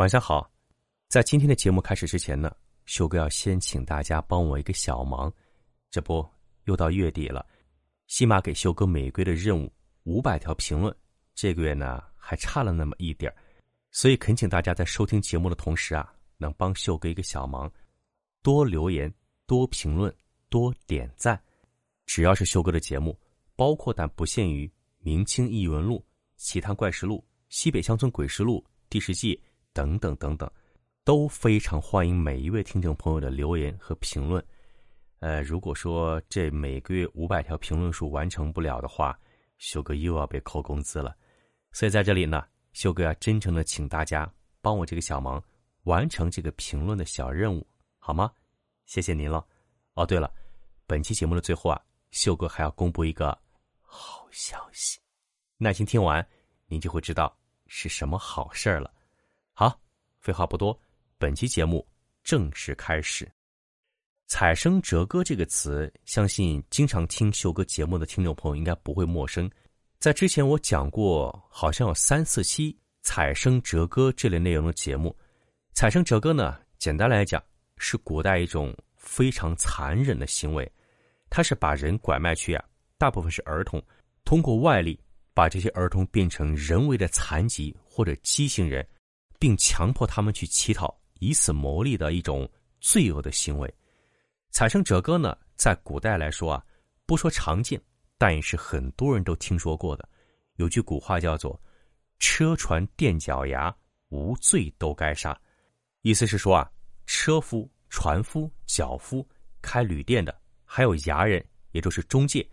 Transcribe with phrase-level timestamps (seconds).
[0.00, 0.50] 晚上好，
[1.08, 2.50] 在今天的节目开始之前呢，
[2.86, 5.30] 修哥要先请大家帮我一个小忙。
[5.90, 6.26] 这不，
[6.64, 7.46] 又到月底了，
[8.06, 9.70] 西马给修哥每个月的任务
[10.04, 10.96] 五百条评论，
[11.34, 13.30] 这个月呢还差了那么一点
[13.90, 17.70] 所以恳请大家在收听节目的同时啊，能帮修哥一个小忙，
[18.40, 19.12] 多留言、
[19.44, 20.10] 多评论、
[20.48, 21.38] 多点赞。
[22.06, 23.14] 只要是修哥的节目，
[23.54, 24.66] 包括但不限于
[25.00, 25.96] 《明清异闻录》
[26.38, 27.16] 《奇谈怪事录》
[27.50, 29.38] 《西北乡村鬼事录》第十季。
[29.72, 30.50] 等等等等，
[31.04, 34.44] 都非常欢迎每一位听众朋友的留言和评论。
[35.20, 39.18] 呃，如果说这每个月五百条评论数完成不了的话，
[39.58, 41.14] 修哥又要被扣工资了。
[41.72, 44.30] 所以在这里呢，修哥要真诚的请大家
[44.60, 45.42] 帮我这个小忙，
[45.84, 47.66] 完成这个评论的小任务，
[47.98, 48.32] 好吗？
[48.86, 49.46] 谢谢您了。
[49.94, 50.32] 哦，对了，
[50.86, 51.80] 本期节目的最后啊，
[52.10, 53.38] 秀哥还要公布一个
[53.82, 54.98] 好消息，
[55.58, 56.26] 耐心听完，
[56.66, 57.36] 您就会知道
[57.66, 58.90] 是什么好事儿了。
[60.20, 60.78] 废话不多，
[61.16, 61.86] 本期节目
[62.22, 63.26] 正式开始。
[64.26, 69.50] 彩生折歌这个词，相信经常听秀哥节目的听众朋友应该不会陌生。
[69.98, 75.16] 在之前我讲过，好像有三四期彩生折歌这类内容的节目。
[75.72, 77.42] 彩生折歌呢，简单来讲
[77.78, 80.70] 是古代一种非常残忍的行为，
[81.30, 82.62] 它是把人拐卖去啊，
[82.98, 83.82] 大部分是儿童，
[84.22, 85.00] 通过外力
[85.32, 88.86] 把这些儿童变成人为的残疾或者畸形人。
[89.40, 92.48] 并强迫他们去乞讨，以此牟利的一种
[92.78, 93.74] 罪恶的行为。
[94.50, 96.64] 采生者歌呢，在古代来说啊，
[97.06, 97.80] 不说常见，
[98.18, 100.06] 但也是很多人都听说过的。
[100.56, 101.58] 有句古话叫做
[102.20, 103.74] “车船垫脚牙，
[104.10, 105.36] 无罪都该杀”，
[106.02, 106.70] 意思是说啊，
[107.06, 109.26] 车夫、船夫、脚夫、
[109.62, 112.46] 开旅店的，还有牙人，也就是中介，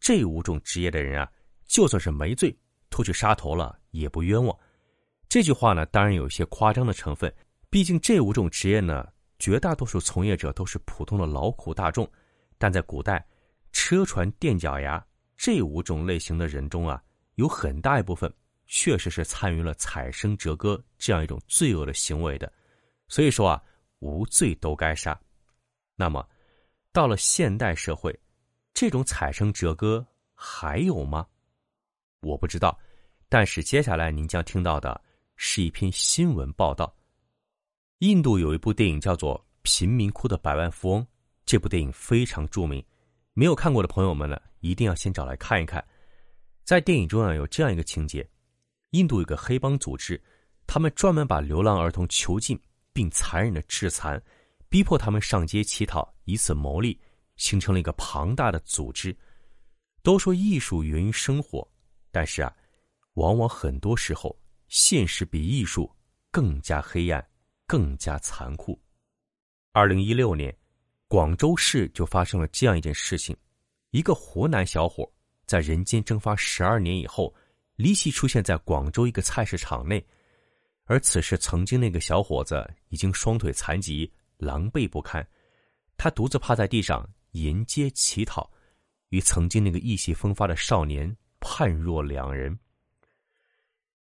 [0.00, 1.30] 这五种职业的人啊，
[1.66, 2.56] 就算是没罪，
[2.88, 4.58] 拖去杀头了也不冤枉。
[5.30, 7.32] 这句话呢，当然有一些夸张的成分。
[7.70, 9.06] 毕竟这五种职业呢，
[9.38, 12.10] 绝大多数从业者都是普通的劳苦大众。
[12.58, 13.24] 但在古代，
[13.70, 15.02] 车船垫脚牙
[15.36, 17.00] 这五种类型的人中啊，
[17.36, 18.30] 有很大一部分
[18.66, 22.52] 确实是参与了采生折割这样一种罪恶的行为的。
[23.06, 23.62] 所以说啊，
[24.00, 25.16] 无罪都该杀。
[25.94, 26.28] 那么，
[26.92, 28.12] 到了现代社会，
[28.74, 30.04] 这种采生折割
[30.34, 31.24] 还有吗？
[32.20, 32.76] 我不知道。
[33.28, 35.00] 但是接下来您将听到的。
[35.42, 36.94] 是一篇新闻报道。
[38.00, 41.02] 印度有一部电影叫做《贫民窟的百万富翁》，
[41.46, 42.84] 这部电影非常著名，
[43.32, 45.82] 没有看过的朋友们呢，一定要先找来看一看。
[46.62, 48.28] 在电影中啊，有这样一个情节：
[48.90, 50.22] 印度有个黑帮组织，
[50.66, 52.60] 他们专门把流浪儿童囚禁，
[52.92, 54.22] 并残忍的致残，
[54.68, 57.00] 逼迫他们上街乞讨，以此牟利，
[57.36, 59.16] 形成了一个庞大的组织。
[60.02, 61.66] 都说艺术源于生活，
[62.10, 62.54] 但是啊，
[63.14, 64.36] 往往很多时候。
[64.70, 65.90] 现实比艺术
[66.30, 67.28] 更加黑暗，
[67.66, 68.80] 更加残酷。
[69.72, 70.56] 二零一六年，
[71.08, 73.36] 广州市就发生了这样一件事情：
[73.90, 75.12] 一个湖南小伙
[75.44, 77.34] 在人间蒸发十二年以后，
[77.74, 80.04] 离奇出现在广州一个菜市场内。
[80.84, 85.26] 而此时，曾经那个小伙子已经双腿残疾，狼狈不堪。
[85.96, 88.48] 他独自趴在地上沿街乞讨，
[89.08, 92.56] 与曾经那个意气风发的少年判若两人。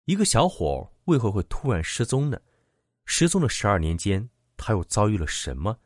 [0.06, 2.38] 一个小伙为何会突然失踪呢？
[3.06, 4.28] 失踪的十二年间，
[4.58, 5.78] 他又遭遇了什么？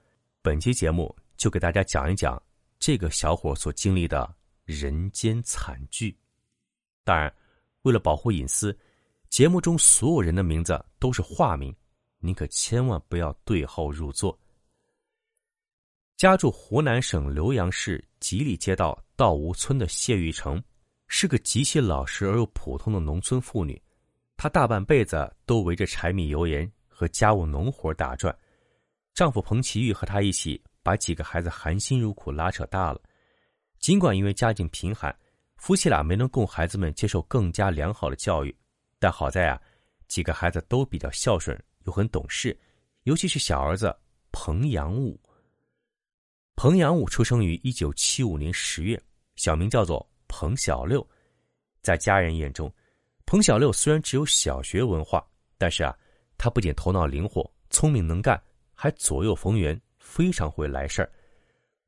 [0.42, 2.42] 本期节目就给大家讲一讲
[2.80, 4.34] 这个小伙所经历的
[4.66, 6.18] 人间惨剧。
[7.04, 7.32] 当然，
[7.84, 8.76] 为了保护隐私，
[9.30, 11.76] 节目中所有人的名字都是化名，
[12.18, 14.38] 您可千万不要对号入座。
[16.16, 20.60] 家住湖南省浏阳市吉里街道道吴村的谢玉成，
[21.08, 23.80] 是个极其老实而又普通的农村妇女。
[24.38, 28.34] 她大半辈子都围着柴米油盐和家务农活打转，
[29.16, 33.02] 丈夫彭奇玉和她一起把几个孩子含辛茹苦拉扯大了。
[33.80, 35.14] 尽管因为家境贫寒，
[35.58, 38.56] 夫妻俩没能供孩子们接受更加良好的教育，
[39.00, 39.60] 但好在啊，
[40.08, 42.56] 几个孩子都比较孝顺又很懂事，
[43.04, 43.96] 尤其是小儿子
[44.32, 45.20] 彭阳武。
[46.56, 49.02] 彭阳武出生于一九七五年十月，
[49.36, 51.08] 小名叫做彭小六，
[51.82, 52.72] 在家人眼中。
[53.28, 55.22] 彭小六虽然只有小学文化，
[55.58, 55.94] 但是啊，
[56.38, 58.42] 他不仅头脑灵活、聪明能干，
[58.74, 61.12] 还左右逢源，非常会来事儿。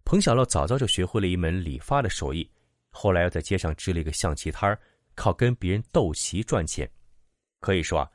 [0.04, 2.46] 彭小六早早就学会了一门理发的手艺，
[2.90, 4.78] 后来又在街上支了一个象棋摊儿，
[5.16, 6.88] 靠跟别人斗棋赚钱。
[7.62, 8.12] 可以说啊，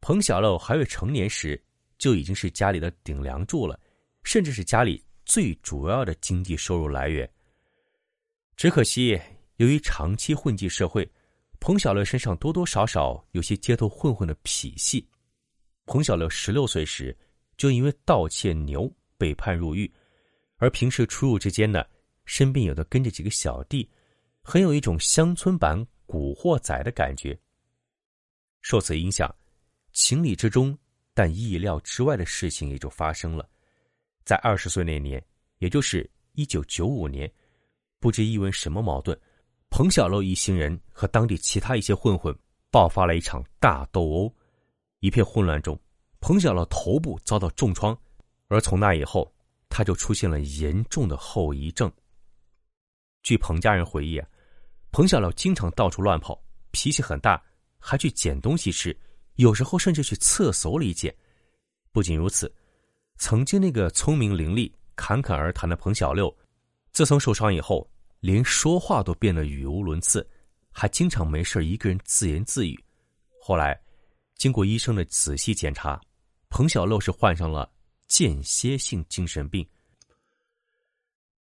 [0.00, 1.62] 彭小六还未成年时
[1.98, 3.78] 就已经是家里的顶梁柱了，
[4.22, 7.30] 甚至是家里最主要的经济收入来源。
[8.56, 9.20] 只可惜，
[9.56, 11.06] 由于长期混迹社会。
[11.64, 15.08] 彭小乐身上多多少少有些街头混混的痞气。
[15.86, 17.16] 彭小乐十六岁时
[17.56, 19.90] 就因为盗窃牛被判入狱，
[20.56, 21.82] 而平时出入之间呢，
[22.26, 23.90] 身边有的跟着几个小弟，
[24.42, 27.34] 很有一种乡村版古惑仔的感觉。
[28.60, 29.34] 受此影响，
[29.94, 30.78] 情理之中
[31.14, 33.48] 但意料之外的事情也就发生了。
[34.22, 35.24] 在二十岁那年，
[35.60, 37.32] 也就是一九九五年，
[38.00, 39.18] 不知因为什么矛盾。
[39.76, 42.32] 彭小楼一行人和当地其他一些混混
[42.70, 44.32] 爆发了一场大斗殴，
[45.00, 45.76] 一片混乱中，
[46.20, 47.98] 彭小楼头部遭到重创，
[48.46, 49.34] 而从那以后，
[49.68, 51.90] 他就出现了严重的后遗症。
[53.24, 54.28] 据彭家人回忆啊，
[54.92, 56.40] 彭小楼经常到处乱跑，
[56.70, 57.42] 脾气很大，
[57.76, 58.96] 还去捡东西吃，
[59.34, 61.12] 有时候甚至去厕所里捡。
[61.90, 62.48] 不仅如此，
[63.16, 66.32] 曾经那个聪明伶俐、侃侃而谈的彭小六，
[66.92, 67.84] 自从受伤以后。
[68.24, 70.26] 连说话都变得语无伦次，
[70.70, 72.74] 还经常没事一个人自言自语。
[73.38, 73.78] 后来，
[74.36, 76.00] 经过医生的仔细检查，
[76.48, 77.70] 彭小六是患上了
[78.06, 79.68] 间歇性精神病。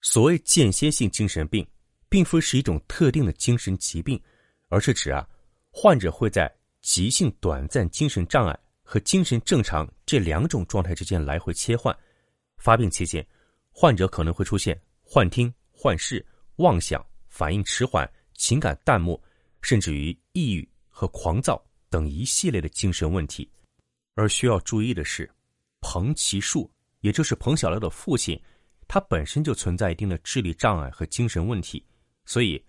[0.03, 1.67] 所谓间歇性精神病，
[2.09, 4.23] 并非是一种特定的精神疾病，
[4.69, 5.29] 而是指啊，
[5.73, 6.49] 患者会在
[6.81, 11.93] 急性短暂精神障碍和精神正常这两种状态之间来回切换。
[12.57, 13.27] 发病期间，
[13.73, 16.25] 患者可能会出现幻听、幻视。
[16.58, 19.20] 妄想、反应迟缓、情感淡漠，
[19.62, 23.50] 甚至于抑郁和狂躁等一系列的精神问题。
[24.14, 25.31] 而需要注意的是，
[25.81, 26.70] 彭其树，
[27.00, 28.40] 也就是彭小六的父亲，
[28.88, 31.84] 他本身就存在一定的智力障碍和精神问题，
[32.25, 32.60] 所以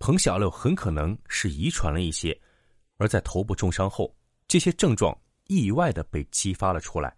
[0.00, 2.36] 彭小六很可能是遗传了一些。
[2.96, 4.12] 而在头部重伤后，
[4.48, 5.16] 这些症状
[5.46, 7.16] 意外的被激发了出来。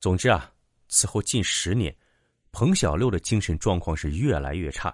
[0.00, 0.52] 总之啊，
[0.88, 1.94] 此后近十年，
[2.50, 4.92] 彭小六的精神状况是越来越差。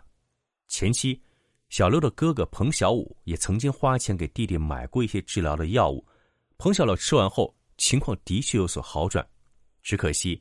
[0.70, 1.20] 前期，
[1.69, 6.06] 小六的哥哥彭小五也曾经花钱给弟弟买过一些治疗的药物。
[6.58, 9.28] 彭小六吃完后，情况的确有所好转。
[9.82, 10.40] 只可惜，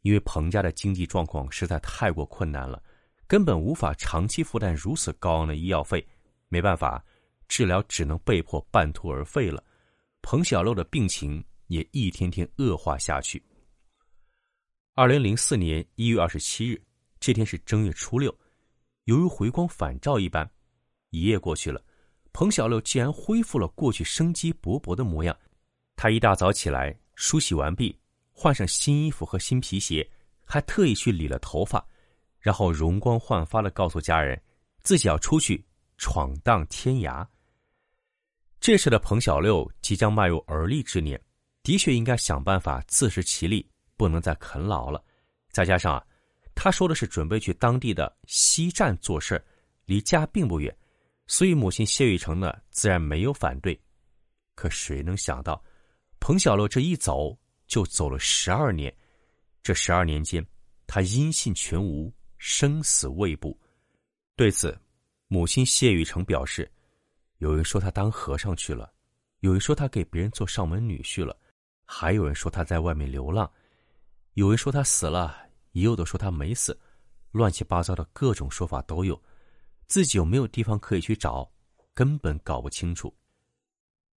[0.00, 2.82] 因为彭家的经济状况实在太过困难了，
[3.26, 6.04] 根本无法长期负担如此高昂的医药费。
[6.48, 7.04] 没办法，
[7.46, 9.62] 治疗只能被迫半途而废了。
[10.22, 13.44] 彭小六的病情也一天天恶化下去。
[14.94, 16.82] 二零零四年一月二十七日，
[17.20, 18.34] 这天是正月初六。
[19.06, 20.48] 犹如回光返照一般，
[21.10, 21.80] 一夜过去了，
[22.32, 25.36] 彭小六竟然恢复了过去生机勃勃的模样。
[25.94, 27.96] 他一大早起来，梳洗完毕，
[28.32, 30.08] 换上新衣服和新皮鞋，
[30.44, 31.86] 还特意去理了头发，
[32.40, 34.42] 然后容光焕发的告诉家人，
[34.82, 35.64] 自己要出去
[35.98, 37.24] 闯荡天涯。
[38.58, 41.20] 这时的彭小六即将迈入而立之年，
[41.62, 45.00] 的确应该想办法自食其力，不能再啃老了。
[45.52, 46.04] 再加上啊。
[46.56, 49.40] 他说的是准备去当地的西站做事
[49.84, 50.74] 离家并不远，
[51.26, 53.78] 所以母亲谢玉成呢自然没有反对。
[54.54, 55.62] 可谁能想到，
[56.18, 58.92] 彭小乐这一走就走了十二年，
[59.62, 60.44] 这十二年间，
[60.86, 63.56] 他音信全无，生死未卜。
[64.34, 64.76] 对此，
[65.28, 66.68] 母亲谢玉成表示：
[67.36, 68.90] 有人说他当和尚去了，
[69.40, 71.38] 有人说他给别人做上门女婿了，
[71.84, 73.48] 还有人说他在外面流浪，
[74.32, 75.45] 有人说他死了。
[75.76, 76.76] 也有的说他没死，
[77.32, 79.22] 乱七八糟的各种说法都有，
[79.86, 81.46] 自己又没有地方可以去找，
[81.92, 83.14] 根本搞不清楚。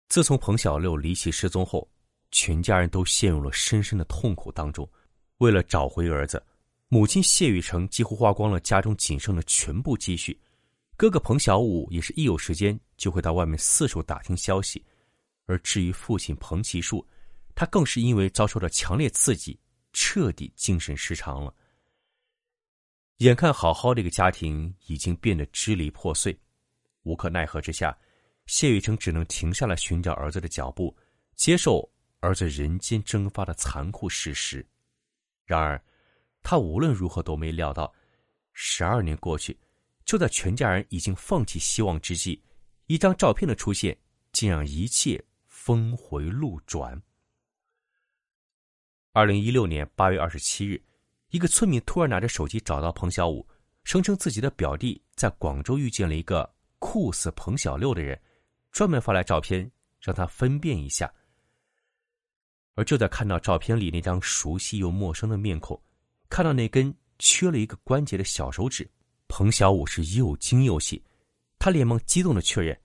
[0.08, 1.86] 自从彭小六离奇失踪后，
[2.32, 4.90] 全家人都陷入了深深的痛苦当中。
[5.40, 6.42] 为了找回儿子，
[6.88, 10.40] 母亲谢雨成几乎花光了家中仅剩的全部积蓄，
[10.96, 14.82] 哥哥彭小五也是一有时间就会到外面四处打听消息。
[15.46, 17.06] 而至于父亲彭其树，
[17.54, 19.60] 他更是因为遭受了强烈刺激。
[19.94, 21.54] 彻底精神失常了。
[23.18, 26.38] 眼看好好的一个家庭已经变得支离破碎，
[27.04, 27.98] 无可奈何之下，
[28.46, 30.96] 谢雨成只能停下来寻找儿子的脚步，
[31.36, 31.90] 接受
[32.22, 34.66] 儿子人间蒸发的残酷事实。
[35.46, 35.82] 然而，
[36.42, 37.94] 他无论如何都没料到，
[38.54, 39.60] 十二年过去，
[40.06, 42.42] 就在全家人已经放弃希望之际，
[42.86, 43.98] 一张照片的出现，
[44.32, 47.02] 竟让一切峰回路转。
[49.12, 50.80] 二零一六年八月二十七日，
[51.32, 53.46] 一个村民突然拿着手机找到彭小五，
[53.84, 56.48] 声称自己的表弟在广州遇见了一个
[56.78, 58.20] 酷似彭小六的人，
[58.72, 61.12] 专门发来照片让他分辨一下。
[62.76, 65.82] 而就在看到照片里那张熟悉又陌生的面孔，
[66.30, 68.88] 看到那根缺了一个关节的小手指，
[69.28, 71.04] 彭小五是又惊又喜，
[71.58, 72.80] 他连忙激动的确认，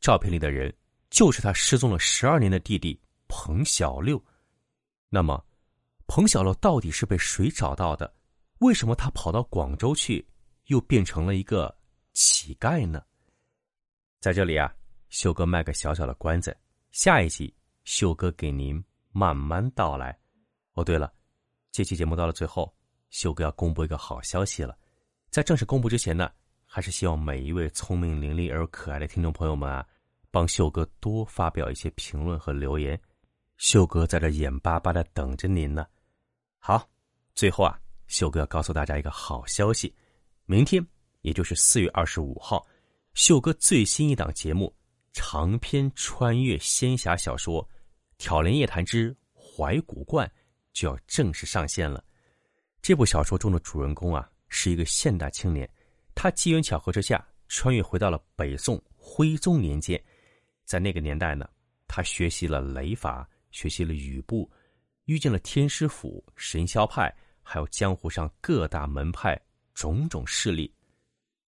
[0.00, 0.74] 照片里的人
[1.08, 4.20] 就是他失踪了十二年的弟弟彭小六。
[5.08, 5.42] 那么，
[6.08, 8.12] 彭小六到底是被谁找到的？
[8.60, 10.26] 为什么他跑到广州去，
[10.64, 11.72] 又变成了一个
[12.14, 13.00] 乞丐呢？
[14.18, 14.74] 在这里啊，
[15.10, 16.56] 秀哥卖个小小的关子，
[16.90, 20.18] 下一集秀哥给您慢慢道来。
[20.72, 21.12] 哦，对了，
[21.70, 22.74] 这期节目到了最后，
[23.10, 24.76] 秀哥要公布一个好消息了。
[25.30, 26.32] 在正式公布之前呢，
[26.64, 29.86] 还是希望每一位聪明伶俐而又可爱的听众朋友们啊，
[30.30, 32.98] 帮秀哥多发表一些评论和留言。
[33.58, 35.86] 秀哥在这眼巴巴的等着您呢。
[36.58, 36.88] 好，
[37.34, 39.94] 最后啊，秀哥要告诉大家一个好消息：
[40.44, 40.84] 明天，
[41.22, 42.66] 也就是四月二十五号。
[43.14, 44.72] 秀哥最新一档节目
[45.12, 47.64] 长篇穿越仙侠小说
[48.18, 50.26] 《挑帘夜谈之怀古观》
[50.72, 52.04] 就要正式上线了。
[52.80, 55.68] 这部小说中的主人公啊是一个现代青年，
[56.14, 60.00] 他机缘巧合之下穿越回到了北宋徽宗年间。
[60.64, 61.48] 在那个年代呢，
[61.88, 64.48] 他学习了雷法，学习了雨布，
[65.08, 67.10] 遇见了天师府、神霄派，
[67.42, 69.40] 还有江湖上各大门派
[69.72, 70.70] 种种势力。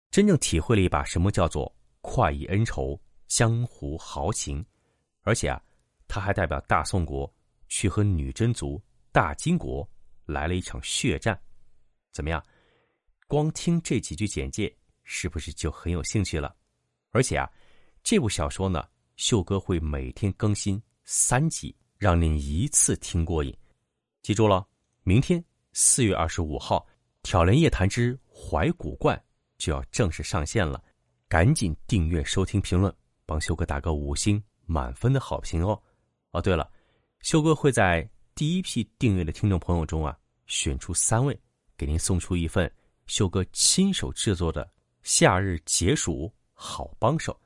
[0.10, 2.98] 真正体会了一把什么叫做快意恩仇、
[3.28, 4.66] 江湖豪情，
[5.24, 5.62] 而且啊，
[6.08, 7.30] 他还代表大宋国
[7.68, 9.88] 去和女真族大金国
[10.26, 11.38] 来了一场血战，
[12.14, 12.42] 怎么样？
[13.28, 14.74] 光听这几句简介，
[15.04, 16.56] 是不是就很有兴趣了？
[17.12, 17.46] 而且啊，
[18.04, 18.88] 这部小说呢，
[19.18, 23.54] 秀哥会每天更新三集，让您一次听过瘾。
[24.22, 24.66] 记住了，
[25.04, 26.88] 明天四月二十五号，
[27.24, 29.16] 《挑帘夜谈之怀古怪》。
[29.58, 30.82] 就要正式上线了，
[31.28, 35.78] 赶紧订阅、收听、评论，帮修哥打个五星满分的好评哦！
[36.32, 36.72] 哦，对了，
[37.20, 41.38] 修哥会在第一批订阅的听众朋友中啊，选出三位，
[41.76, 42.74] 给您送出一份
[43.08, 44.72] 修哥亲手制作的
[45.04, 47.38] 夏日解暑好帮手。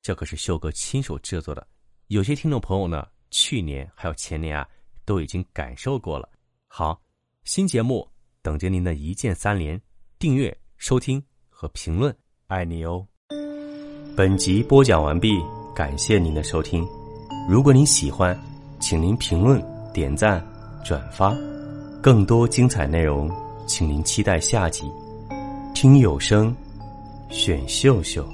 [0.00, 1.64] 这可是修哥亲手制作的，
[2.08, 4.64] 有些听众朋友呢，去年还有前年啊，
[5.04, 6.28] 都已经感受过了。
[6.68, 7.02] 好，
[7.42, 8.08] 新节目
[8.42, 9.80] 等着您的一键三连，
[10.20, 11.20] 订阅、收听。
[11.54, 12.12] 和评论，
[12.48, 13.06] 爱你哦！
[14.16, 15.40] 本集播讲完毕，
[15.76, 16.84] 感谢您的收听。
[17.48, 18.36] 如果您喜欢，
[18.80, 19.62] 请您评论、
[19.92, 20.44] 点赞、
[20.84, 21.32] 转发。
[22.02, 23.30] 更多精彩内容，
[23.64, 24.90] 请您期待下集。
[25.72, 26.52] 听有声，
[27.30, 28.26] 选秀秀。